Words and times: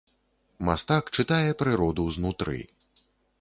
Мастак 0.69 1.11
чытае 1.17 1.51
прыроду 1.61 2.07
знутры. 2.17 2.59